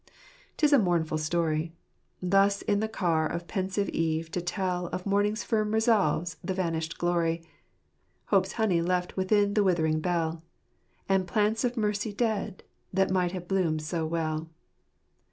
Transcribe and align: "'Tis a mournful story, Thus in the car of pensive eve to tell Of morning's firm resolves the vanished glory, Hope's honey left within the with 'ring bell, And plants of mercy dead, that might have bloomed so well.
"'Tis 0.57 0.73
a 0.73 0.79
mournful 0.79 1.19
story, 1.19 1.75
Thus 2.23 2.63
in 2.63 2.79
the 2.79 2.87
car 2.87 3.27
of 3.27 3.45
pensive 3.45 3.87
eve 3.89 4.31
to 4.31 4.41
tell 4.41 4.87
Of 4.87 5.05
morning's 5.05 5.43
firm 5.43 5.75
resolves 5.75 6.37
the 6.43 6.55
vanished 6.55 6.97
glory, 6.97 7.43
Hope's 8.29 8.53
honey 8.53 8.81
left 8.81 9.15
within 9.15 9.53
the 9.53 9.63
with 9.63 9.77
'ring 9.77 9.99
bell, 9.99 10.41
And 11.07 11.27
plants 11.27 11.63
of 11.63 11.77
mercy 11.77 12.13
dead, 12.13 12.63
that 12.91 13.11
might 13.11 13.33
have 13.33 13.47
bloomed 13.47 13.83
so 13.83 14.03
well. 14.07 14.49